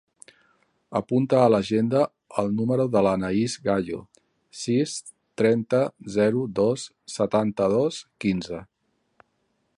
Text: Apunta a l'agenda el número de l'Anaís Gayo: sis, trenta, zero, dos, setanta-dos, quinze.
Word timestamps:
Apunta 0.99 1.41
a 1.41 1.49
l'agenda 1.55 1.99
el 2.43 2.49
número 2.61 2.87
de 2.95 3.03
l'Anaís 3.09 3.57
Gayo: 3.69 4.01
sis, 4.63 4.95
trenta, 5.43 5.83
zero, 6.17 6.43
dos, 6.63 6.89
setanta-dos, 7.19 8.01
quinze. 8.27 8.65